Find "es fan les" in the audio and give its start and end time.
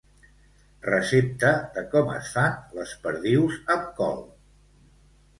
2.13-2.93